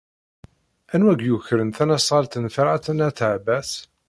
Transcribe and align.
Anwa 0.93 1.11
ay 1.15 1.25
yukren 1.27 1.69
tasnasɣalt 1.75 2.33
n 2.39 2.45
Ferḥat 2.55 2.85
n 2.91 3.03
At 3.07 3.19
Ɛebbas? 3.31 3.71